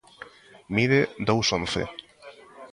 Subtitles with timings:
[0.75, 1.81] Mide dous once.